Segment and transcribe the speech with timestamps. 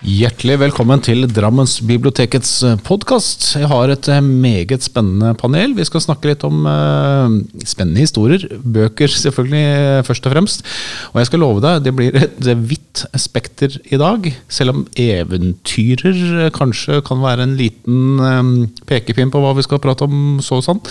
[0.00, 2.50] Hjertelig velkommen til Drammensbibliotekets
[2.84, 3.44] podkast.
[3.60, 5.74] Jeg har et eh, meget spennende panel.
[5.76, 7.28] Vi skal snakke litt om uh,
[7.68, 8.42] spennende historier.
[8.60, 10.64] Bøker, selvfølgelig, eh, først og fremst.
[11.12, 14.28] Og jeg skal love deg, det blir et vidt spekter i dag.
[14.48, 20.40] Selv om eventyrer kanskje kan være en liten pekepinn på hva vi skal prate om,
[20.44, 20.82] så og sånn.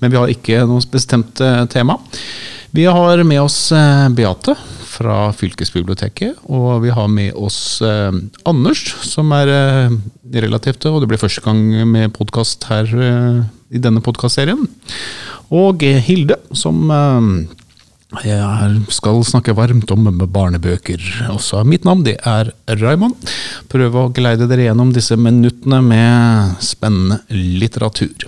[0.00, 1.98] Men vi har ikke noe bestemt tema.
[2.76, 3.64] Vi har med oss
[4.14, 4.54] Beate
[5.00, 6.42] fra fylkesbiblioteket.
[6.52, 8.12] Og vi har med oss eh,
[8.48, 9.96] Anders, som er eh,
[10.42, 13.40] relativt Og det blir første gang med podkast her eh,
[13.72, 14.66] i denne podkastserien.
[15.50, 16.90] Og Hilde, som
[18.22, 21.02] jeg skal snakke varmt om barnebøker.
[21.30, 23.18] Også mitt navn det er Raymond.
[23.70, 28.26] Prøve å geleide dere gjennom disse minuttene med spennende litteratur.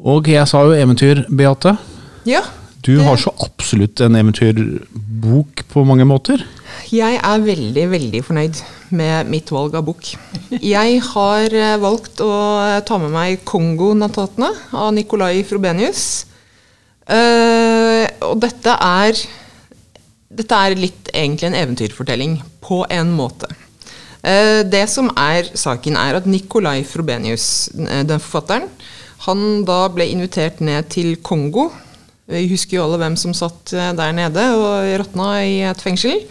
[0.00, 1.76] Og jeg sa jo eventyr, Beate.
[2.28, 2.44] Ja.
[2.80, 6.40] Du har så absolutt en eventyrbok på mange måter.
[6.88, 8.60] Jeg er veldig, veldig fornøyd
[8.96, 10.12] med mitt valg av bok.
[10.64, 12.30] Jeg har eh, valgt å
[12.88, 16.24] ta med meg 'Kongo-natatene' av Nicolai Frobenius.
[17.10, 19.18] Uh, og dette er
[20.30, 23.48] Dette er litt egentlig en eventyrfortelling, på en måte.
[24.22, 28.70] Uh, det som er saken, er at Nicolai Frobenius, den forfatteren,
[29.26, 31.66] han da ble invitert ned til Kongo
[32.30, 36.22] vi husker jo alle hvem som satt eh, der nede og råtna i et fengsel.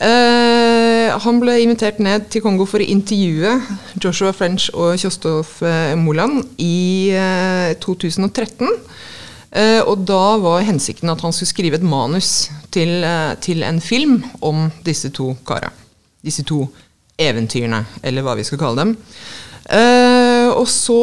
[0.00, 3.50] Uh, han ble invitert ned til Kongo for å intervjue
[4.00, 8.70] Joshua French og Kjostolf uh, Moland i uh, 2013.
[9.90, 13.02] og da var hensikten at han skulle skrive et manus til,
[13.42, 15.72] til en film om disse to kara.
[16.22, 16.62] Disse to
[17.18, 18.94] eventyrene, eller hva vi skal kalle dem.
[19.66, 20.19] Uh,
[20.60, 21.02] og så,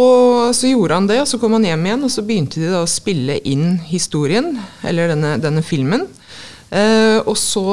[0.53, 2.83] så, gjorde han det, og så kom han hjem igjen, og så begynte de da
[2.83, 4.51] å spille inn historien,
[4.85, 6.05] eller denne, denne filmen.
[6.69, 7.63] Eh, og så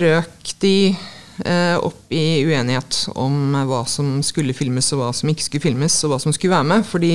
[0.00, 5.48] røk de eh, opp i uenighet om hva som skulle filmes, og hva som ikke
[5.48, 6.88] skulle filmes, og hva som skulle være med.
[6.88, 7.12] Fordi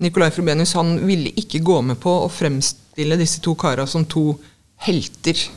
[0.00, 4.30] Nicolai Frobenius han ville ikke gå med på å fremstille disse to kara som to
[4.86, 5.48] helter.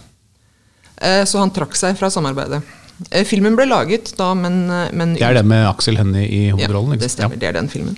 [1.01, 2.59] så han trakk seg fra samarbeidet.
[3.09, 6.41] Eh, filmen ble laget da, men, eh, men Det er det med Aksel Hennie i
[6.51, 6.95] hovedrollen?
[6.95, 7.35] Ja, det stemmer.
[7.35, 7.39] Ja.
[7.39, 7.97] Det er den filmen.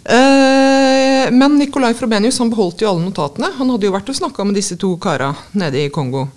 [0.00, 3.50] Uh, men Nicolai Frobenius han beholdt jo alle notatene.
[3.58, 6.28] Han hadde jo vært og snakka med disse to kara nede i Kongo.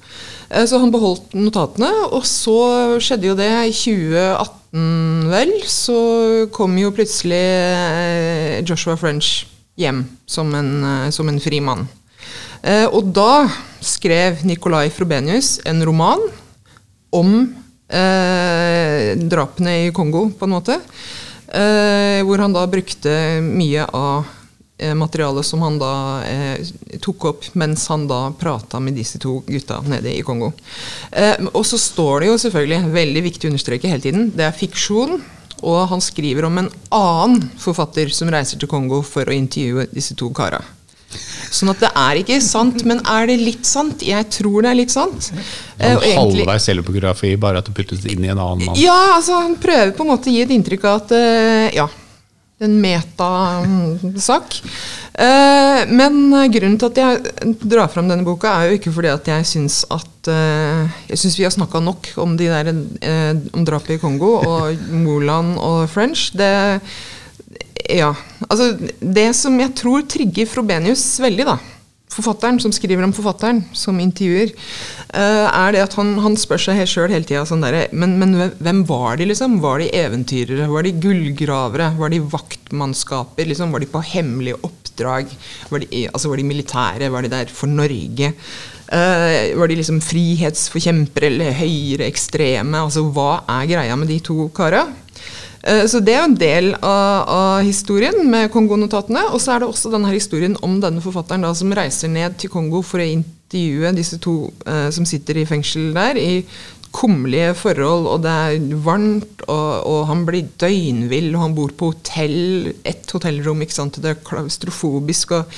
[0.53, 5.53] Så han beholdt notatene, og så skjedde jo det i 2018, vel.
[5.65, 5.95] Så
[6.53, 9.47] kom jo plutselig Joshua French
[9.81, 11.87] hjem som en, som en fri mann.
[12.91, 13.47] og da
[13.81, 16.21] skrev Nicolai Frobenius en roman
[17.09, 17.47] om
[17.93, 20.79] eh, drapene i Kongo, på en måte.
[21.47, 23.13] Eh, hvor han da brukte
[23.45, 24.25] mye av
[24.77, 25.93] eh, materialet som han da
[26.25, 26.71] eh,
[27.03, 30.53] tok opp mens han da prata med disse to gutta nede i Kongo.
[31.11, 34.57] Eh, og så står det jo selvfølgelig, veldig viktig å understreke hele tiden, det er
[34.57, 35.21] fiksjon.
[35.63, 40.17] Og han skriver om en annen forfatter som reiser til Kongo for å intervjue disse
[40.19, 40.59] to kara.
[41.53, 44.01] Sånn at det er ikke sant, men er det litt sant?
[44.05, 45.29] Jeg tror det er litt sant.
[45.77, 48.79] Uh, halvveis selvbiografi, bare at det puttes inn i en annen mann?
[48.79, 51.87] Ja, altså han prøver på en måte å gi et inntrykk av at uh, ja,
[52.63, 54.59] en metasak.
[55.13, 56.19] Uh, men
[56.55, 59.83] grunnen til at jeg drar fram denne boka, er jo ikke fordi at jeg syns
[59.93, 64.85] at Jeg syns vi har snakka nok om de der om drapet i Kongo og
[64.95, 66.29] Moland og French.
[66.31, 66.47] Det
[67.89, 68.13] ja.
[68.47, 71.57] Altså, det som jeg tror trigger Frobenius veldig, da,
[72.13, 74.53] forfatteren som skriver om forfatteren, som intervjuer,
[75.13, 78.35] uh, er det at han, han spør seg sjøl hele tida sånn derre men, men,
[78.61, 79.59] hvem var de, liksom?
[79.63, 80.69] Var de eventyrere?
[80.71, 81.93] Var de gullgravere?
[81.99, 83.49] Var de vaktmannskaper?
[83.49, 83.73] Liksom?
[83.73, 85.33] Var de på hemmelige oppdrag?
[85.71, 87.11] Var de, altså, var de militære?
[87.13, 88.33] Var de der for Norge?
[88.93, 92.83] Uh, var de liksom frihetsforkjempere eller høyreekstreme?
[92.83, 94.85] Altså, hva er greia med de to kara?
[95.63, 99.29] Eh, så det er jo en del av, av historien med Kongo-notatene.
[99.31, 102.51] Og så er det også denne historien om denne forfatteren da, som reiser ned til
[102.53, 104.37] Kongo for å intervjue disse to
[104.67, 106.43] eh, som sitter i fengsel der, i
[106.93, 111.89] kummerlige forhold, og det er varmt, og, og, han blir døgnvill, og han bor på
[111.89, 115.33] hotell, ett hotellrom, ikke sant, det er klaustrofobisk.
[115.39, 115.57] Og,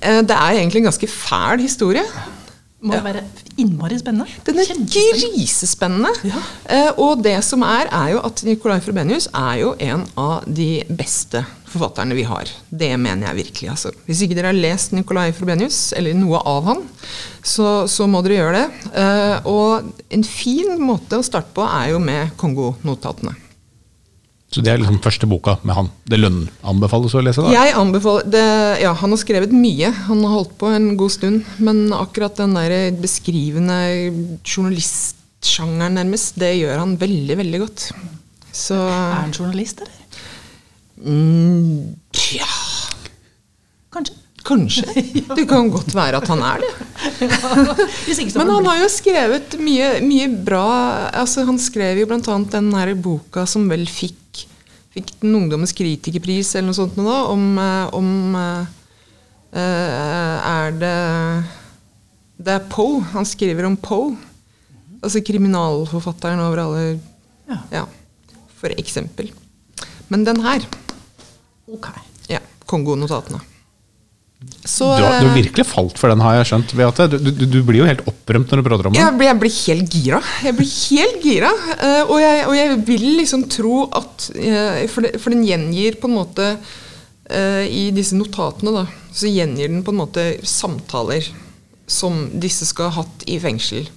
[0.00, 2.06] eh, det er egentlig en ganske fæl historie.
[2.84, 3.00] Må ja.
[3.00, 3.22] være
[3.56, 4.28] innmari spennende.
[4.44, 6.10] Den er grisespennende.
[6.28, 6.42] Ja.
[6.68, 10.84] Eh, og det som er, er jo at Nicolai Frobenius er jo en av de
[10.88, 12.52] beste forfatterne vi har.
[12.68, 13.70] Det mener jeg virkelig.
[13.72, 13.94] Altså.
[14.04, 16.84] Hvis ikke dere har lest Nicolai Frobenius, eller noe av han,
[17.40, 18.92] så, så må dere gjøre det.
[18.92, 23.45] Eh, og en fin måte å starte på er jo med Kongo-notatene.
[24.52, 25.88] Så det er liksom første boka med han.
[26.06, 27.42] Det lønn anbefales å lese?
[27.42, 27.50] da?
[27.52, 28.46] Jeg anbefaler det,
[28.84, 29.90] Ja, han har skrevet mye.
[30.06, 31.44] Han har holdt på en god stund.
[31.58, 33.80] Men akkurat den der beskrivende
[34.46, 35.16] journalist
[35.46, 37.90] jaktsjangeren, nærmest, det gjør han veldig, veldig godt.
[38.52, 39.92] Så Er han journalist, eller?
[40.96, 41.96] mm,
[42.34, 42.46] Ja,
[43.92, 44.14] Kanskje.
[44.46, 44.84] Kanskje.
[45.36, 46.72] Det kan godt være at han er det.
[48.36, 50.64] Men han har jo skrevet mye, mye bra
[51.16, 52.36] altså Han skrev jo bl.a.
[52.52, 54.44] den her boka som vel fikk,
[54.94, 58.64] fikk den Ungdommens kritikerpris eller noe sånt nå, da, om, eh, om eh,
[59.56, 60.96] Er det
[62.36, 63.00] Det er Poe.
[63.14, 64.16] Han skriver om Poe.
[65.02, 66.82] Altså kriminalforfatteren over alle
[67.46, 67.58] Ja.
[67.70, 67.84] Ja,
[68.58, 69.28] for eksempel.
[70.10, 70.60] Men den her,
[71.70, 71.86] Ok.
[72.30, 73.38] ja, Kongo-notatene.
[74.66, 76.74] Så Du har, du har eh, virkelig falt for den, har jeg skjønt.
[77.14, 79.00] Du, du, du blir jo helt opprømt når du prater om den.
[79.00, 80.20] Jeg blir, jeg blir helt gira.
[80.44, 81.52] Jeg blir helt gira.
[81.76, 85.96] eh, og, jeg, og jeg vil liksom tro at eh, for, det, for den gjengir
[86.02, 86.50] på en måte
[87.26, 91.26] I disse notatene, da, så gjengir den på en måte samtaler
[91.90, 93.88] som disse skal ha hatt i fengsel.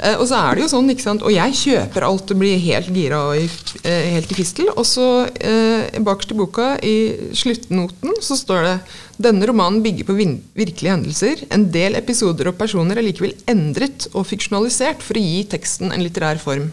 [0.00, 2.60] Eh, og så er det jo sånn, ikke sant, og jeg kjøper alt og blir
[2.62, 3.46] helt gira og i,
[3.84, 4.70] eh, helt i fistel.
[4.72, 5.06] Og så
[5.36, 6.96] eh, bakerst i boka, i
[7.36, 8.76] sluttnoten, så står det
[9.20, 11.44] denne romanen bygger på virkelige hendelser.
[11.52, 16.06] En del episoder og personer er likevel endret og fiksjonalisert for å gi teksten en
[16.06, 16.70] litterær form.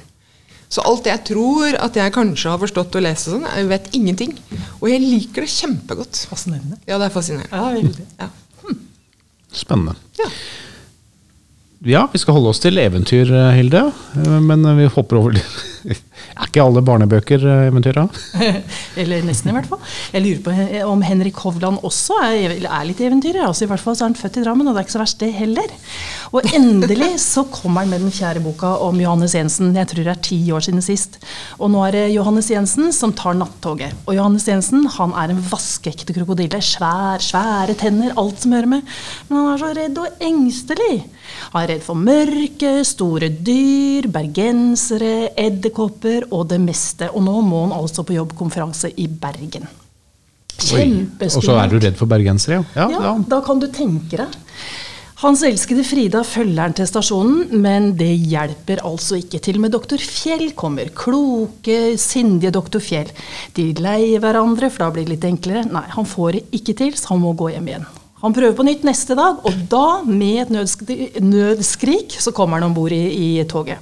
[0.72, 4.34] Så alt jeg tror at jeg kanskje har forstått å lese sånn, jeg vet ingenting.
[4.82, 6.26] Og jeg liker det kjempegodt.
[6.32, 6.80] Fascinerende.
[6.88, 7.52] Ja, det er fascinerende.
[7.56, 8.08] Ja, veldig.
[8.20, 8.32] Ja.
[9.56, 9.96] Spennende.
[10.20, 10.28] Ja.
[11.86, 13.84] Ja, vi skal holde oss til eventyr, eh, Hilde.
[14.18, 15.38] Eh, Men vi hopper over
[16.38, 18.52] Er ikke alle barnebøker eh, eventyr, da?
[19.02, 19.82] Eller nesten, i hvert fall.
[20.14, 23.42] Jeg lurer på eh, om Henrik Hovland også er, er litt eventyrer.
[23.48, 25.02] Altså, I hvert fall så er han født i Drammen, og det er ikke så
[25.02, 25.74] verst, det heller.
[26.36, 29.74] Og endelig så kommer han med den fjerde boka om Johannes Jensen.
[29.78, 31.18] Jeg tror det er ti år siden sist.
[31.58, 33.98] Og nå er det Johannes Jensen som tar nattoget.
[34.06, 36.62] Og Johannes Jensen han er en vaskeekte krokodille.
[36.62, 38.96] Svær, svære tenner, alt som hører med.
[39.32, 41.02] Men han er så redd og engstelig.
[41.50, 47.12] Han er redd for mørke, store dyr, bergensere, edderkopper og det meste.
[47.14, 49.68] Og nå må han altså på jobbkonferanse i Bergen.
[50.58, 51.38] Kjempeskummelt.
[51.38, 52.90] Og så er du redd for bergensere, ja?
[52.90, 53.16] Ja, ja.
[53.30, 54.38] da kan du tenke deg.
[55.18, 59.40] Hans elskede Frida følger han til stasjonen, men det hjelper altså ikke.
[59.42, 60.92] Til og med doktor Fjell kommer.
[60.94, 63.10] Kloke, sindige doktor Fjell.
[63.58, 65.66] De leier hverandre, for da blir det litt enklere.
[65.74, 67.90] Nei, han får det ikke til, så han må gå hjem igjen.
[68.22, 72.70] Han prøver på nytt neste dag, og da, med et nødskrik, nødskrik så kommer han
[72.70, 73.82] om bord i, i toget.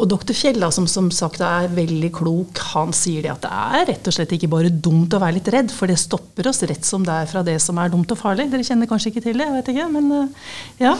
[0.00, 3.50] Og doktor Fjell, da, som som sagt er veldig klok, han sier det at det
[3.52, 6.62] er rett og slett ikke bare dumt å være litt redd, for det stopper oss
[6.64, 8.48] rett som det er fra det som er dumt og farlig.
[8.48, 10.46] Dere kjenner kanskje ikke til det, jeg vet ikke, men eh,
[10.86, 10.94] ja.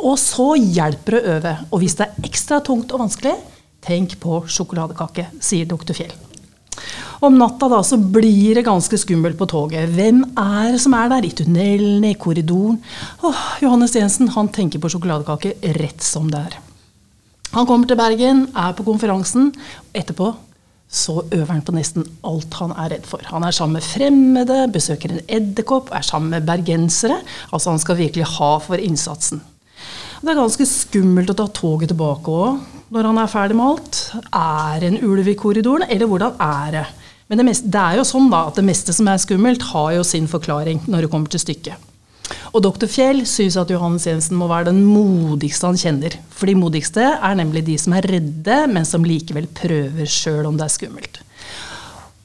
[0.00, 1.52] Og så hjelper det å øve.
[1.68, 3.34] Og hvis det er ekstra tungt og vanskelig,
[3.84, 6.16] tenk på sjokoladekake, sier doktor Fjell.
[7.26, 9.88] Om natta da, så blir det ganske skummelt på toget.
[9.96, 11.28] Hvem er det som er der?
[11.28, 12.80] I tunnelen, i korridoren?
[13.24, 16.58] Åh, Johannes Jensen han tenker på sjokoladekake rett som det er.
[17.56, 19.48] Han kommer til Bergen, er på konferansen.
[19.48, 20.34] og Etterpå
[20.92, 23.22] så øver han på nesten alt han er redd for.
[23.32, 27.16] Han er sammen med fremmede, besøker en edderkopp, er sammen med bergensere.
[27.50, 29.40] Altså han skal virkelig ha for innsatsen.
[30.20, 32.60] Det er ganske skummelt å ta toget tilbake òg,
[32.92, 34.02] når han er ferdig med alt.
[34.36, 36.86] Er en ulv i korridoren, eller hvordan er det?
[37.26, 39.96] Men det, meste, det er jo sånn da, at det meste som er skummelt, har
[39.96, 41.85] jo sin forklaring når det kommer til stykket.
[42.52, 46.16] Og doktor Fjell syns at Johannes Jensen må være den modigste han kjenner.
[46.32, 50.58] For de modigste er nemlig de som er redde, men som likevel prøver sjøl om
[50.58, 51.22] det er skummelt.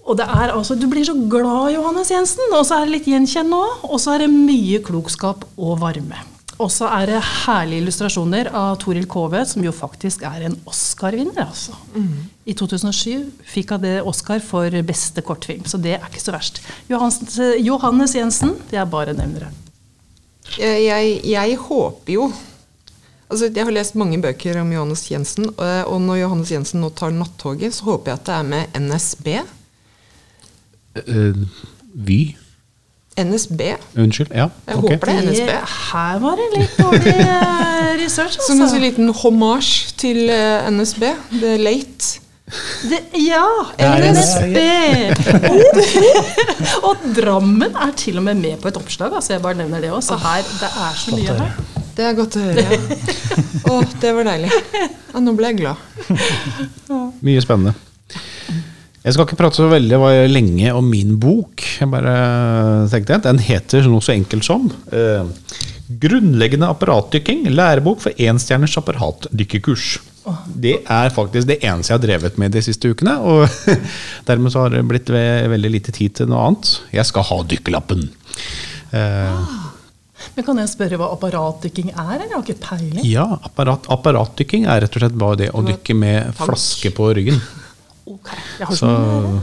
[0.01, 3.09] Og det er altså, Du blir så glad Johannes Jensen, og så er det litt
[3.11, 3.87] gjenkjennende òg.
[3.91, 6.27] Og så er det mye klokskap og varme.
[6.61, 11.47] Og så er det herlige illustrasjoner av Toril Kove, som jo faktisk er en Oscar-vinner.
[11.47, 11.73] altså.
[12.45, 16.61] I 2007 fikk hun det Oscar for beste kortfilm, så det er ikke så verst.
[16.89, 19.49] Johannes, Johannes Jensen, det er bare nevnere.
[20.57, 22.31] Jeg, jeg, jeg håper jo
[23.31, 26.89] Altså, jeg har lest mange bøker om Johannes Jensen, og og når Johannes Jensen nå
[26.91, 29.27] tar nattoget, så håper jeg at det er med NSB.
[31.07, 31.45] Uh,
[31.95, 32.35] Vy?
[33.19, 33.61] NSB.
[33.95, 34.31] Unnskyld.
[34.31, 34.49] Ja.
[34.67, 34.95] Jeg okay.
[34.95, 35.51] håper det er NSB.
[35.93, 37.15] Her var det litt dårlig
[38.03, 38.45] research, altså.
[38.47, 38.75] Som en altså.
[38.75, 41.07] sånn liten hommage til eh, NSB.
[41.37, 42.21] The Late.
[42.89, 43.45] Det, ja,
[43.79, 44.57] NSB!
[46.87, 49.91] og Drammen er til og med med på et oppslag, altså jeg bare nevner det
[49.93, 50.01] òg.
[50.03, 51.53] Så her, det er så mye her.
[51.95, 52.65] Det er godt å høre.
[52.65, 52.81] Ja.
[53.71, 54.51] Å, det var deilig.
[55.11, 55.79] Ja, nå ble jeg glad.
[57.23, 57.75] Mye spennende.
[59.01, 59.97] Jeg skal ikke prate så veldig
[60.29, 61.63] lenge om min bok.
[61.79, 62.15] Jeg bare
[62.91, 65.25] tenkte Den heter noe så enkelt som eh,
[66.01, 67.47] 'Grunnleggende apparatdykking.
[67.51, 69.99] Lærebok for enstjerners apparatdykkerkurs'.
[70.61, 73.15] Det er faktisk det eneste jeg har drevet med de siste ukene.
[73.25, 73.47] Og
[74.29, 76.75] dermed så har det blitt ve veldig lite tid til noe annet.
[76.93, 78.03] Jeg skal ha dykkerlappen.
[78.93, 79.57] Eh,
[80.35, 82.11] Men Kan jeg spørre hva apparatdykking er?
[82.19, 82.27] eller?
[82.29, 83.05] Jeg har ikke peiling.
[83.09, 87.41] Ja, apparat, apparatdykking er rett og slett bare det å dykke med flaske på ryggen.
[88.11, 89.41] Ok, jeg har Så, sånn,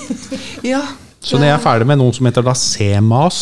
[0.72, 0.80] Ja.
[1.20, 3.40] så når jeg er ferdig med noen som heter da CMAS,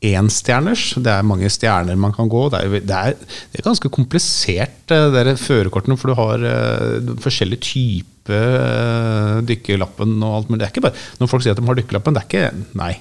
[0.00, 3.16] énstjerners, det er mange stjerner man kan gå, det er, det er,
[3.52, 9.40] det er ganske komplisert, eh, det er førerkortene, for du har uh, forskjellige typer uh,
[9.44, 10.62] dykkerlappen og alt mulig.
[10.62, 12.94] Det er ikke bare, når folk sier at de har dykkerlappen, det er ikke, nei.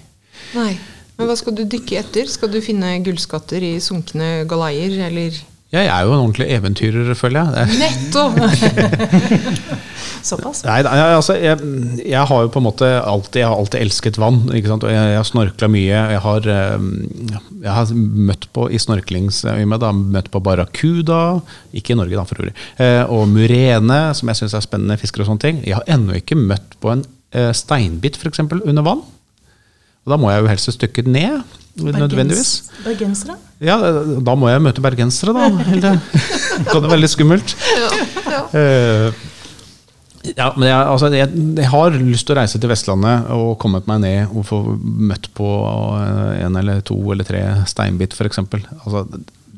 [0.58, 0.72] Nei.
[1.20, 2.28] Men hva skal du dykke etter?
[2.32, 7.52] Skal du finne gullskatter i sunkne galeier, eller Jeg er jo en ordentlig eventyrer, føler
[7.54, 7.78] jeg.
[7.78, 8.40] Nettopp!
[10.30, 10.64] såpass.
[10.66, 11.60] Nei, nei, altså, jeg,
[12.02, 14.40] jeg har jo på en måte alltid, jeg har alltid elsket vann.
[14.56, 14.88] Ikke sant?
[14.88, 16.02] Og jeg, jeg har snorkla mye.
[16.16, 16.88] Jeg har, eh,
[17.68, 17.94] jeg har
[18.32, 19.86] møtt på i snorklingsøyemed
[20.16, 21.22] møtt på barracuda,
[21.78, 25.22] ikke i Norge da, for øvrig, eh, og murene, som jeg syns er spennende fisker
[25.22, 25.64] og sånne ting.
[25.68, 27.06] Jeg har ennå ikke møtt på en
[27.38, 28.42] eh, steinbit f.eks.
[28.42, 29.06] under vann.
[30.06, 31.42] Og da må jeg jo helst et stykke ned,
[31.80, 32.52] nødvendigvis.
[32.60, 33.36] Bergens- Bergensere?
[33.62, 33.76] Ja,
[34.24, 35.50] da må jeg møte bergensere, da.
[35.74, 37.56] Eller, det kan være veldig skummelt.
[38.30, 39.12] Ja,
[40.36, 43.86] ja, men jeg, altså, jeg, jeg har lyst til å reise til Vestlandet og kommet
[43.90, 45.48] meg ned og få møtt på
[45.96, 47.42] eh, en eller to eller tre
[47.72, 48.42] steinbit, f.eks.
[48.44, 49.06] Altså,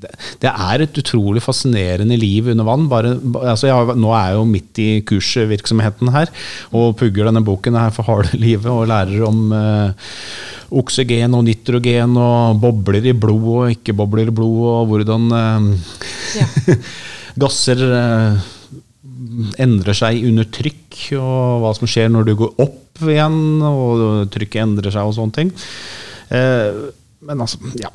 [0.02, 2.88] det, er et utrolig fascinerende liv under vann.
[2.92, 6.32] Bare, altså jeg nå er jeg jo midt i kursvirksomheten her
[6.78, 10.16] og pugger denne boken her for harde livet og lærer om eh,
[10.82, 16.80] oksygen og nitrogen og bobler i blod og ikke bobler i blod, og hvordan eh,
[17.42, 18.50] gasser eh,
[19.62, 24.64] endrer seg under trykk, og hva som skjer når du går opp igjen, og trykket
[24.64, 25.54] endrer seg og sånne ting.
[26.32, 26.82] Eh,
[27.28, 27.92] men altså, ja.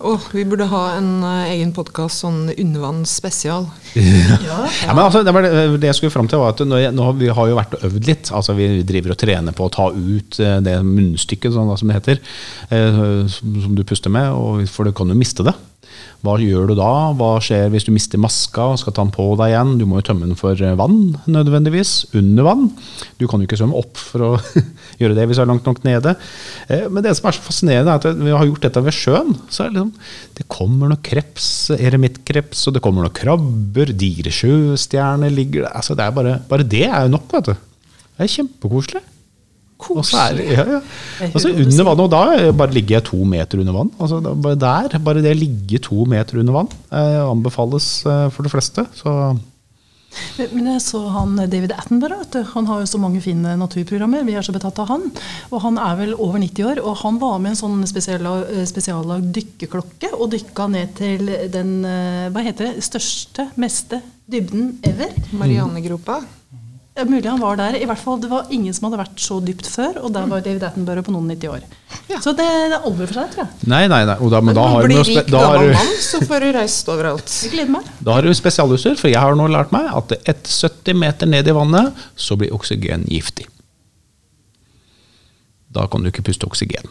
[0.00, 3.66] Åh, vi burde ha en uh, egen podkast, sånn undervannsspesial.
[4.48, 4.58] Ja.
[4.86, 7.06] Ja, men altså, det, var det, det jeg skulle fram til var at nå, nå,
[7.18, 8.30] Vi har jo vært og øvd litt.
[8.34, 11.90] altså Vi driver og trener på å ta ut uh, det munnstykket, sånn, da, som
[11.90, 12.22] det heter,
[12.70, 15.56] uh, som, som du puster med, og, for du kan jo miste det.
[16.26, 16.86] Hva gjør du da?
[17.14, 19.76] Hva skjer hvis du mister maska og skal ta den på deg igjen?
[19.78, 21.92] Du må jo tømme den for eh, vann, nødvendigvis.
[22.18, 22.64] Under vann.
[23.20, 24.30] Du kan jo ikke svømme opp for å
[25.00, 26.16] gjøre det hvis du er langt nok nede.
[26.66, 29.30] Eh, Men det som er så fascinerende, er at vi har gjort dette ved sjøen.
[29.46, 29.92] Så er det, liksom,
[30.40, 31.48] det kommer noe kreps,
[31.78, 35.76] eremittkreps, og det kommer noen krabber, digre sjøstjerner ligger der.
[35.78, 37.54] Altså, det er bare, bare det er jo nok, vet du.
[38.18, 39.04] Det er kjempekoselig.
[39.78, 40.78] Og så er ja, ja.
[41.28, 43.92] Altså, under vann, og da bare ligger jeg to meter under vann.
[43.98, 48.46] Altså, bare der, bare det å ligge to meter under vann eh, anbefales eh, for
[48.46, 48.84] de fleste.
[48.98, 49.14] Så
[50.50, 52.40] Men jeg så han David Attenborough.
[52.54, 54.26] Han har jo så mange fine naturprogrammer.
[54.26, 55.06] Vi er så betatt av han.
[55.52, 59.28] Og han er vel over 90 år, og han var med en sånn spesiallagd spesiallag
[59.36, 65.14] dykkerklokke og dykka ned til den eh, hva heter det, største, meste dybden ever.
[65.38, 66.22] Marianegropa.
[66.98, 67.76] Er mulig han var der.
[67.78, 70.42] I hvert fall, Det var ingen som hadde vært så dypt før, og der var
[70.42, 71.66] David Attenborough på noen 90 år.
[72.10, 72.18] Ja.
[72.24, 73.68] Så det, det er alvor for seg, tror jeg.
[73.70, 74.16] Nei, nei, nei.
[74.18, 77.34] Og da, men da har blir rik gammel mann, så får du reist overalt.
[77.46, 77.92] Jeg gleder meg.
[78.02, 81.46] Da har du spesialutstyr, for jeg har nå lært meg at etter 70 meter ned
[81.46, 83.46] i vannet, så blir oksygen giftig.
[85.70, 86.90] Da kan du ikke puste oksygen.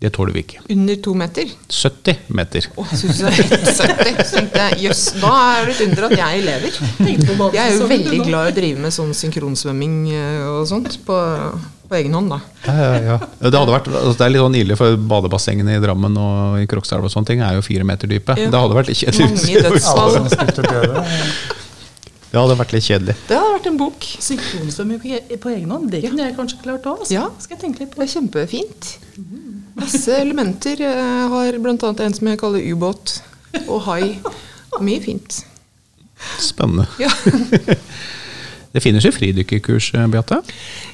[0.00, 0.62] Det tåler vi ikke.
[0.72, 1.50] Under to meter.
[1.68, 2.66] 70 meter.
[2.72, 3.74] Å, jeg synes det er 70.
[3.76, 3.88] Så
[4.32, 6.78] tenkte jeg, jøss, da er det et under at jeg lever.
[7.04, 11.18] Jeg er jo veldig glad i å drive med sånn synkronsvømming eh, og sånt på,
[11.90, 12.38] på egen hånd, da.
[12.64, 13.18] Ja, ja, ja.
[13.44, 16.70] Det, hadde vært, altså det er litt sånn ille, for badebassengene i Drammen og i
[16.72, 18.38] Krokstadelv og sånne ting er jo fire meter dype.
[18.40, 18.48] Ja.
[18.48, 19.28] Det hadde vært litt kjedelig.
[19.36, 20.16] Mange dødsfall.
[22.30, 23.18] Det hadde vært litt kjedelig.
[23.26, 24.08] Det hadde vært en bok.
[24.30, 27.04] Synkronsvømming på, på egen hånd, det kunne jeg kanskje klart òg.
[27.12, 27.28] Ja.
[27.42, 28.06] Skal jeg tenke litt Det på.
[28.08, 28.92] er kjempefint.
[29.80, 30.84] Masse elementer.
[30.84, 31.74] Jeg har bl.a.
[31.74, 33.18] en som jeg kaller ubåt.
[33.66, 34.18] Og hai.
[34.80, 35.42] Mye fint.
[36.40, 36.86] Spennende.
[37.00, 37.10] Ja,
[38.70, 40.36] Det finnes jo fridykkerkurs, eh, Beate.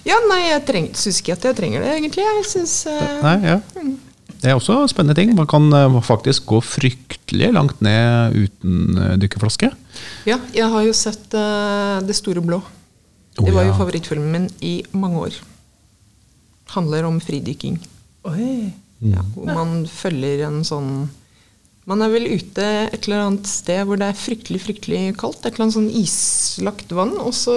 [0.06, 2.24] ja nei, jeg syns ikke at jeg trenger det, egentlig.
[2.24, 3.58] Jeg synes, uh, Nei, ja.
[4.40, 5.34] Det er også spennende ting.
[5.36, 9.70] Man kan eh, faktisk gå fryktelig langt ned uten eh, dykkerflaske.
[10.28, 12.60] Ja, jeg har jo sett uh, Det store blå.
[13.36, 15.38] Det var jo favorittfilmen min i mange år.
[16.72, 17.76] Handler om fridykking.
[18.26, 18.72] Oi.
[19.04, 21.10] Ja, hvor man følger en sånn
[21.86, 25.44] Man er vel ute et eller annet sted hvor det er fryktelig fryktelig kaldt.
[25.44, 27.12] Et eller annet sånn islagt vann.
[27.22, 27.54] Og så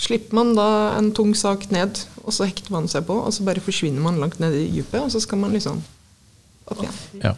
[0.00, 3.14] slipper man da en tung sak ned, og så hekter man seg på.
[3.20, 5.78] Og så bare forsvinner man langt ned i dypet, og så skal man liksom
[6.66, 6.98] opp igjen.
[7.22, 7.36] Ja.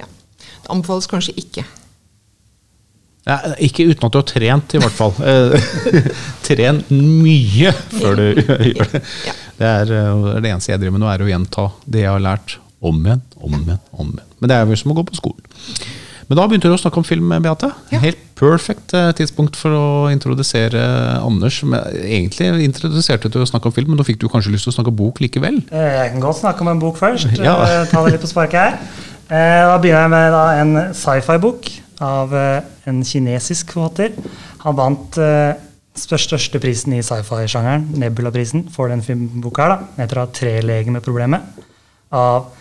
[0.00, 0.08] Ja.
[0.40, 1.62] Det anbefales kanskje ikke.
[3.28, 5.12] Ja, ikke uten at du har trent, i hvert fall.
[5.20, 5.70] Eh,
[6.48, 8.24] Tren mye før du
[8.72, 9.02] gjør det.
[9.58, 12.24] Det er eh, det eneste jeg driver med nå, er å gjenta det jeg har
[12.24, 14.28] lært om igjen, om igjen, om igjen.
[14.38, 15.44] Men det er vel som å gå på skolen.
[16.28, 17.70] Men da begynte du å snakke om film, Beate.
[17.88, 18.00] Ja.
[18.02, 20.82] Helt perfekt eh, tidspunkt for å introdusere
[21.24, 21.62] Anders.
[21.64, 24.74] Men egentlig introduserte du å snakke om film, men da fikk du kanskje lyst til
[24.74, 25.56] å snakke om bok likevel?
[25.72, 27.32] Eh, Jeg kan godt snakke om en bok først.
[27.40, 27.56] Ja.
[27.64, 28.78] Eh, Ta det litt på sparket her.
[29.28, 31.72] Eh, da begynner jeg med en sci-fi-bok
[32.04, 34.14] av eh, en kinesisk forfatter.
[34.64, 35.56] Han vant eh,
[35.98, 39.74] største, prisen i sci-fi-sjangeren, Nebula-prisen, for den filmboka her.
[39.74, 39.78] da.
[39.96, 41.64] Den heter da 'Trelegemet-problemet'
[42.14, 42.54] av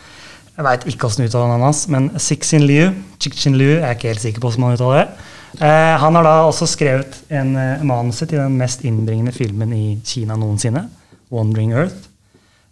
[0.57, 2.87] jeg veit ikke hvordan uttaler han hans, men Sixin Liu.
[3.21, 5.25] Chixin Liu, jeg er ikke helt sikker på hvordan man uttaler det.
[5.61, 9.99] Eh, han har da også skrevet en eh, manuset til den mest innbringende filmen i
[10.05, 10.87] Kina noensinne,
[11.29, 12.09] 'Wandering Earth'.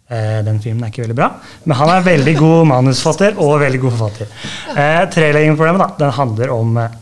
[0.06, 1.26] Eh, den filmen er ikke veldig bra,
[1.66, 4.28] men han er veldig god manusforfatter og veldig god forfatter.
[4.70, 6.94] Eh, Treleggingsproblemet da, den handler om eh,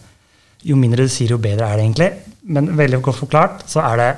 [0.65, 2.09] Jo mindre du sier, jo bedre er det egentlig.
[2.49, 4.17] Men veldig godt forklart så er det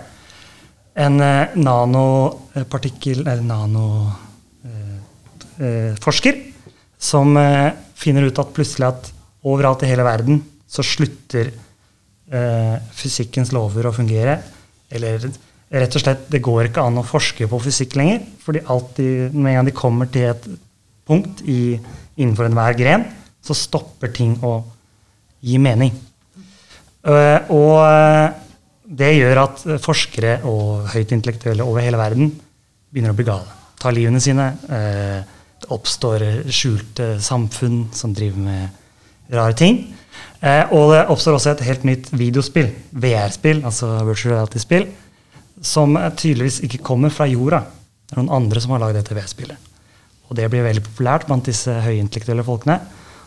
[1.03, 6.35] en eh, nanopartikkel Eller nanoforsker
[6.99, 9.11] som eh, finner ut at plutselig at
[9.47, 14.43] overalt i hele verden så slutter eh, fysikkens lover å fungere.
[14.91, 15.27] Eller
[15.71, 18.23] rett og slett, det går ikke an å forske på fysikk lenger.
[18.45, 20.49] fordi alltid, med en gang de kommer til et
[21.07, 21.79] punkt i,
[22.17, 23.07] innenfor enhver gren,
[23.43, 24.61] så stopper ting å
[25.43, 25.93] gi mening.
[27.07, 28.35] Eh, og eh,
[28.87, 32.33] det gjør at forskere og høyt intellektuelle over hele verden
[32.91, 33.55] begynner å bli gale.
[33.79, 34.53] Tar livene sine.
[34.71, 39.79] eh, det oppstår skjulte samfunn som driver med rare ting.
[40.77, 44.85] Og det oppstår også et helt nytt videospill, VR-spill, altså virtual reality-spill,
[45.65, 47.63] som tydeligvis ikke kommer fra jorda.
[48.07, 49.73] Det er noen andre som har lagd dette VR-spillet.
[50.27, 52.81] Og det blir veldig populært blant disse høyintellektuelle folkene.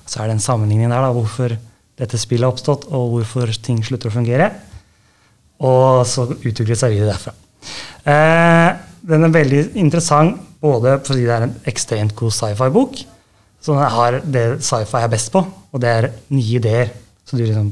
[0.09, 1.55] Så er det en sammenligning der da, hvorfor
[1.99, 4.51] dette spillet har oppstått, og hvorfor ting slutter å fungere.
[5.63, 7.35] Og så utvikler det seg videre derfra.
[8.07, 8.69] Eh,
[9.09, 12.99] den er veldig interessant både fordi det er en ekstremt god sci-fi-bok,
[13.63, 16.91] så den har det sci-fi er best på, og det er nye ideer.
[17.27, 17.71] Så du liksom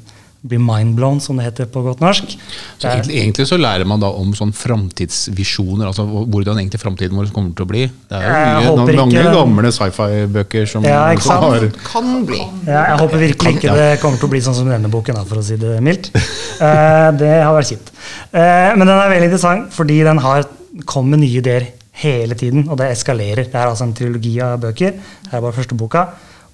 [0.50, 2.36] blir mindblown, som det heter på godt norsk.
[2.78, 7.32] Så egentlig, egentlig så lærer man da om sånn framtidsvisjoner, altså hvordan egentlig framtiden vår
[7.36, 7.86] kommer til å bli.
[8.10, 12.42] Det er jo mye, noen, mange gamle sci-fi-bøker som, Ja, har Kan bli.
[12.68, 15.42] Ja, jeg håper virkelig ikke det kommer til å bli sånn som denne boken, for
[15.42, 16.12] å si det mildt.
[16.16, 17.92] Uh, det har vært kjipt.
[18.32, 20.48] Uh, men den er veldig interessant fordi den har,
[20.86, 21.64] kommet med nye ideer
[22.04, 23.48] hele tiden, og det eskalerer.
[23.50, 24.98] Det er altså en trilogi av bøker.
[25.26, 26.04] Det er bare første boka,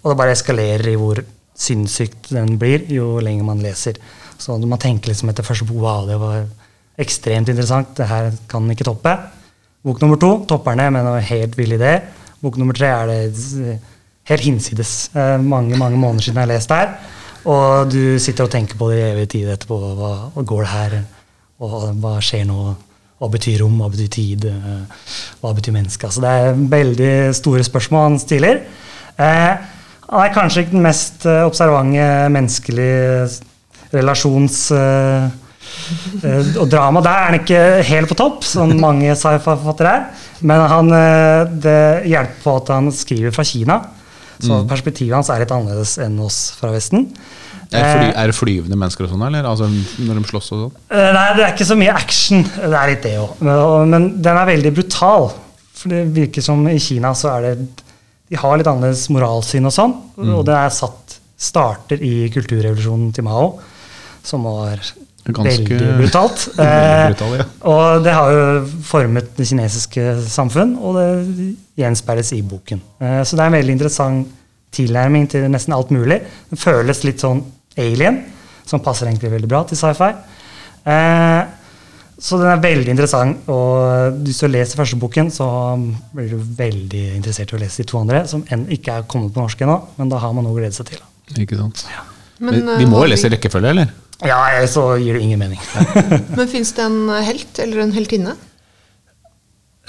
[0.01, 1.19] og det bare eskalerer i hvor
[1.55, 3.99] sinnssykt den blir jo lenger man leser.
[4.37, 6.43] Så man tenker liksom etter første bok wow, det var
[6.99, 9.13] ekstremt interessant, det her kan ikke toppe.
[9.83, 11.97] Bok nummer to topper den med en helt vill idé.
[12.43, 13.19] Bok nummer tre er det
[13.63, 13.89] eh,
[14.29, 15.09] helt hinsides.
[15.15, 16.95] Eh, mange mange måneder siden jeg har lest det her.
[17.43, 19.77] Og du sitter og tenker på det i evig tid etterpå.
[19.99, 20.97] Hva, hva går det her?
[21.63, 22.73] Og hva skjer nå?
[23.19, 23.75] Hva betyr rom?
[23.79, 24.47] Hva betyr tid?
[24.47, 25.03] Eh,
[25.41, 26.07] Hva betyr menneske?
[26.07, 28.63] Altså, det er veldig store spørsmål han stiller.
[29.19, 29.67] Eh,
[30.13, 33.29] han er kanskje ikke den mest eh, observante menneskelige
[33.93, 34.65] relasjons...
[34.77, 35.31] eh,
[36.23, 40.25] Eh, og drama der er han ikke helt på topp, som mange sci-fi-forfattere er.
[40.45, 40.91] Men han,
[41.63, 43.79] det hjelper på at han skriver fra Kina.
[44.43, 47.05] Så perspektivet hans er litt annerledes enn oss fra Vesten.
[47.71, 49.45] er, fly, er det flyvende mennesker og sånn, eller?
[49.47, 49.69] Altså,
[50.03, 50.73] når de slåss og sånn?
[50.91, 52.43] Nei, det er ikke så mye action.
[52.43, 53.39] Det er litt det òg.
[53.45, 55.29] Men, men den er veldig brutal.
[55.79, 57.55] For det virker som i Kina så er det
[58.31, 59.93] De har litt annerledes moralsyn og sånn.
[60.23, 63.57] Og det er satt starter i kulturrevolusjonen til Mao,
[64.23, 64.79] som var
[65.27, 66.45] Ganske- veldig brutalt.
[66.63, 67.45] Eh, brutal, ja.
[67.71, 68.45] og det har jo
[68.87, 71.07] formet det kinesiske samfunn, og det
[71.79, 72.81] gjenspeiles i boken.
[72.99, 74.31] Eh, så det er en veldig interessant
[74.73, 76.21] tilnærming til nesten alt mulig.
[76.49, 77.43] Det føles litt sånn
[77.77, 78.21] alien,
[78.65, 80.11] som passer egentlig veldig bra til sci-fi.
[80.85, 81.41] Eh,
[82.23, 85.47] så den er veldig interessant, og hvis du leser første boken, så
[86.15, 89.33] blir du veldig interessert i å lese de to andre, som enn ikke er kommet
[89.35, 91.03] på norsk ennå, men da har man noe å glede seg til.
[91.43, 91.83] Ikke sant?
[91.91, 92.05] Ja.
[92.39, 93.91] Men, vi, vi må jo lese i rekkefølge, eller?
[94.23, 94.39] Ja,
[94.71, 95.59] så gir det ingen mening.
[96.37, 98.37] Men fins det en helt eller en heltinne?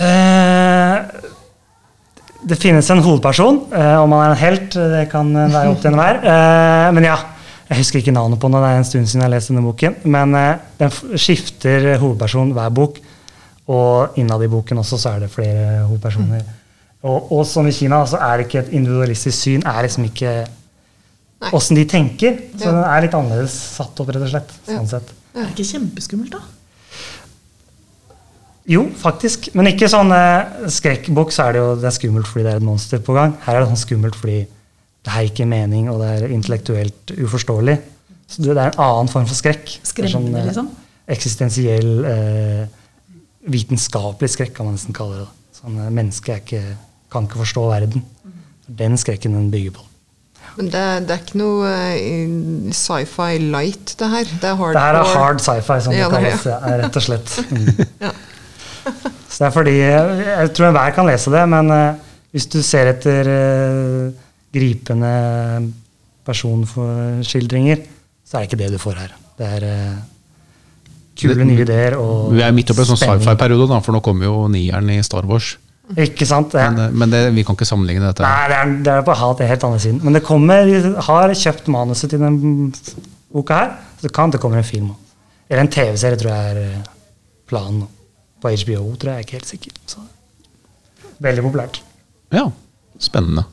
[0.02, 0.96] Eh,
[2.44, 3.60] det finnes en hovedperson.
[3.70, 6.18] Eh, om han er en helt, det kan være opp til enhver.
[6.18, 7.14] Eh, men ja,
[7.68, 9.62] jeg husker ikke navnet på den, det er en stund siden jeg har lest denne
[9.64, 9.94] boken.
[10.04, 12.98] Men eh, den skifter hovedperson hver bok,
[13.72, 16.42] og innad i boken også så er det flere hovedpersoner.
[17.04, 20.34] Og, og som i Kina så er det ikke et individualistisk syn, er liksom ikke
[21.52, 22.36] åssen de tenker.
[22.56, 22.72] Så Ja.
[22.72, 24.52] den er litt annerledes satt opp, rett og slett.
[24.68, 25.12] sånn sett.
[25.34, 26.40] Det er ikke kjempeskummelt, da?
[28.66, 29.50] Jo, faktisk.
[29.56, 32.62] Men ikke sånn eh, skrekkbok, så er det jo det er skummelt fordi det er
[32.62, 33.34] et monster på gang.
[33.44, 34.38] Her er det sånn skummelt fordi
[35.04, 37.76] det er ikke mening, og det er intellektuelt uforståelig.
[38.28, 39.78] Så det er en annen form for skrekk.
[39.84, 40.70] Skremmende, eh, liksom?
[41.14, 42.66] Eksistensiell, eh,
[43.52, 45.28] vitenskapelig skrekk, kan man nesten kalle det.
[45.60, 46.76] Sånn, eh, Mennesket er ikke,
[47.12, 48.04] kan ikke forstå verden.
[48.68, 49.84] Den skrekken den bygger på.
[50.56, 54.24] Men det, det er ikke noe eh, sci-fi light, det her.
[54.40, 56.44] Det er hard, Det her er hard sci-fi, som Ja, det er kalles.
[56.46, 57.36] ja, rett og slett.
[57.50, 57.86] Mm.
[58.00, 58.10] Ja.
[58.84, 61.94] Så det er fordi Jeg tror enhver kan lese det, men uh,
[62.30, 64.23] hvis du ser etter uh,
[64.54, 65.12] gripende
[66.24, 67.84] personskildringer,
[68.24, 69.14] så er det ikke det du får her.
[69.38, 69.98] Det er eh,
[71.18, 74.46] kule nye ideer og Vi er midt oppi en sånn sci-fi-periode, for nå kommer jo
[74.52, 75.56] nieren i Star Wars.
[76.00, 76.54] Ikke sant?
[76.56, 76.70] Ja.
[76.72, 78.24] Men, eh, men det, vi kan ikke sammenligne dette.
[78.24, 80.00] Nei, det er, det er på hat i helt andre siden.
[80.04, 82.38] Men det kommer, de har kjøpt manuset til den
[83.34, 84.92] boka her, så kan det komme en film.
[85.50, 86.92] Eller en TV-serie, tror jeg er eh,
[87.50, 87.84] planen.
[88.40, 89.12] På HBO, tror jeg.
[89.12, 89.76] jeg er ikke helt sikker.
[89.88, 90.00] Så.
[91.24, 91.78] Veldig populært.
[92.34, 92.48] Ja,
[93.00, 93.46] spennende.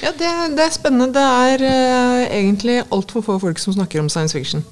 [0.00, 1.10] Ja, det, det er spennende.
[1.14, 4.64] Det er uh, egentlig altfor få folk som snakker om science fiction.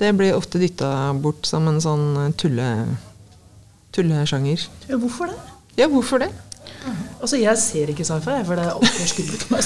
[0.00, 0.90] Det blir ofte dytta
[1.22, 2.66] bort som en sånn eh, tulle,
[3.94, 4.66] tullesjanger.
[4.88, 5.38] Ja, hvorfor det?
[5.78, 6.32] Ja, hvorfor det?
[7.22, 9.62] Altså, Jeg ser ikke sci-fi, for det er altfor skummelt for meg.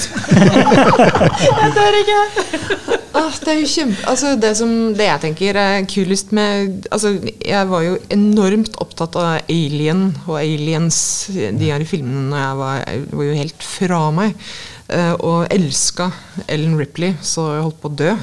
[1.63, 2.98] jeg tør ikke!
[3.19, 4.03] Ah, det er jo kjempe...
[4.07, 7.11] Altså, det, som, det jeg tenker er kulest med Altså,
[7.43, 10.99] jeg var jo enormt opptatt av Alien og Aliens,
[11.33, 14.49] de her filmene, når jeg var, jeg var jo helt fra meg.
[14.89, 16.09] Uh, og elska
[16.49, 18.13] Ellen Ripley, så jeg holdt på å dø.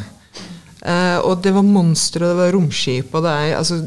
[0.80, 3.82] Uh, og det var monstre, og det var romskip, og det er Altså,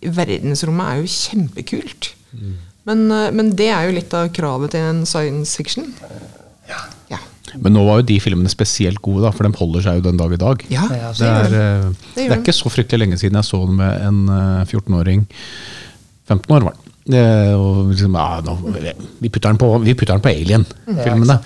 [0.00, 2.12] verdensrommet er jo kjempekult.
[2.88, 5.90] Men, uh, men det er jo litt av kravet til en science fiction.
[6.68, 6.84] Ja.
[7.58, 10.20] Men nå var jo de filmene spesielt gode, da, for de holder seg jo den
[10.20, 10.62] dag i dag.
[10.70, 13.64] Ja, Ja, Det er, eh, Det det er ikke så fryktelig lenge siden jeg så
[13.66, 15.26] den med en eh, 14-åring.
[16.28, 16.86] 15 år var den.
[17.16, 18.54] Eh, Og liksom, ja, nå,
[19.20, 21.38] vi, putter den på, vi putter den på Alien-filmene.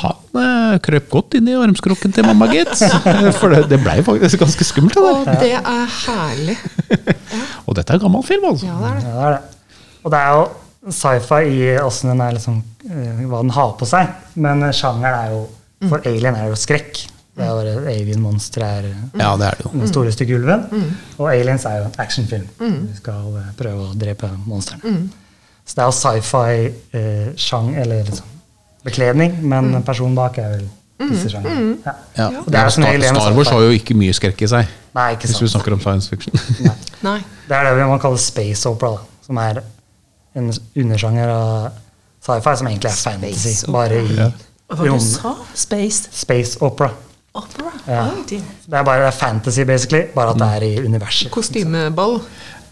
[0.00, 2.74] Han eh, krøp godt inn i armskroken til mamma, gitt.
[3.38, 4.96] For det, det blei faktisk ganske skummelt.
[4.98, 6.56] Det Og det er herlig.
[7.68, 8.66] Og dette er gammel film, altså.
[8.66, 9.04] Ja, det er det.
[9.04, 9.44] Ja, det er det.
[10.04, 10.48] Og det er jo
[10.88, 14.10] sci-fi i åssen den er liksom, eh, hva den har på seg.
[14.38, 15.46] Men eh, sjangeren er jo
[15.88, 17.04] For Alien er jo skrekk.
[17.38, 19.70] Det er jo Alien-monster er Ja, det er det jo.
[19.78, 20.64] den store stygge ulven.
[21.18, 22.48] Og Aliens er jo en actionfilm.
[22.58, 25.04] Vi skal eh, prøve å drepe monstrene.
[25.68, 28.26] Så det er jo sci-fi-sjang, eller liksom
[28.88, 30.66] bekledning, men personen bak er vel
[31.12, 31.76] disse sjangerne.
[31.86, 31.94] Ja.
[32.18, 32.28] Ja.
[32.42, 35.10] Og det er Star, Alien Star Wars har jo ikke mye skrekk i seg, Nei,
[35.14, 36.34] ikke hvis vi snakker om science fiction.
[36.64, 36.74] Nei.
[37.06, 37.18] Nei.
[37.46, 39.60] Det er det man kaller space opera, da, som er
[40.36, 41.70] en undersjanger av
[42.24, 43.54] sci-fi som egentlig er fantasy.
[43.54, 44.30] Space Bare i Ja.
[44.68, 45.34] Hva var det du sa?
[45.54, 46.90] Space Space opera.
[47.34, 47.70] opera?
[47.86, 48.02] Ja.
[48.08, 51.30] Oh, det- er bare det er fantasy, basically, bare at det er i universet.
[51.30, 52.20] Kostymeball.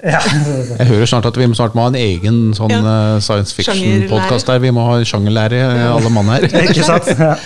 [0.05, 0.19] Ja.
[0.79, 2.83] Jeg hører snart at vi snart må ha en egen sånn Ja.
[3.17, 4.59] eh, science fiction-podkast der.
[4.59, 6.41] Vi må ha sjangerlære, eh, alle mann her.
[6.69, 7.07] Ikke sant?
[7.19, 7.37] Ja.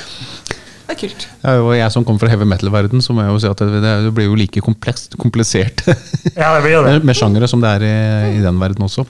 [0.91, 1.27] Det er kult.
[1.45, 3.83] Ja, og jeg som kommer fra heavy metal-verden, så må jeg jo si at det,
[3.85, 6.91] det blir jo like komplekst, komplisert ja, det blir jo det.
[6.97, 9.05] med, med sjangere som det er i, i den verden også.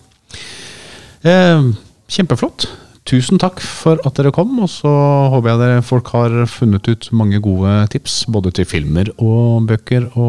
[1.20, 1.64] Eh,
[2.08, 2.64] kjempeflott.
[3.08, 4.90] Tusen takk for at dere kom, og så
[5.32, 10.06] håper jeg dere folk har funnet ut mange gode tips, både til filmer og bøker
[10.16, 10.28] å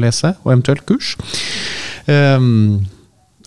[0.00, 1.16] lese, og eventuelt kurs.
[2.08, 2.38] Eh,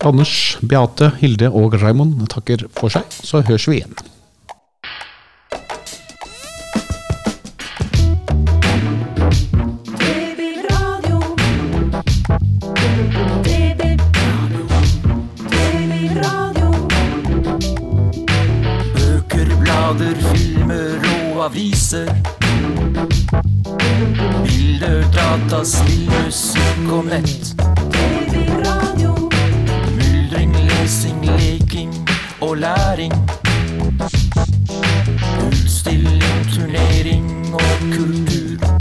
[0.04, 3.94] Anders, Beate, Hilde og Raymond takker for seg, så høres vi igjen.
[21.44, 22.08] Aviser.
[24.44, 27.54] Bilder, data, spill, musikk og nett.
[29.96, 31.92] Myldring, lesing, leking
[32.40, 33.12] og læring.
[35.46, 37.60] Utstilling, turnering og
[37.92, 38.73] kultur.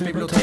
[0.00, 0.41] people take